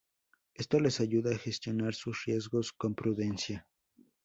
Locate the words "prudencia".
2.95-3.67